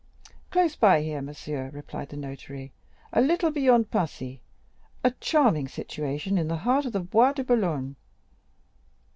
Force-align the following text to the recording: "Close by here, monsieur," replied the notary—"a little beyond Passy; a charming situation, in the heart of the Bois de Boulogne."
"Close 0.49 0.75
by 0.75 1.03
here, 1.03 1.21
monsieur," 1.21 1.69
replied 1.69 2.09
the 2.09 2.17
notary—"a 2.17 3.21
little 3.21 3.51
beyond 3.51 3.91
Passy; 3.91 4.41
a 5.03 5.11
charming 5.11 5.67
situation, 5.67 6.39
in 6.39 6.47
the 6.47 6.57
heart 6.65 6.85
of 6.87 6.93
the 6.93 6.99
Bois 7.01 7.33
de 7.33 7.43
Boulogne." 7.43 7.95